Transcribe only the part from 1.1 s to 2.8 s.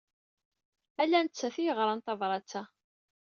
nettat ay yeɣran tabṛat-a.